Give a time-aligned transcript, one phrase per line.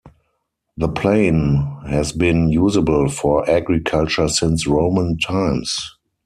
[0.77, 5.79] The plain has been usable for agriculture since Roman times.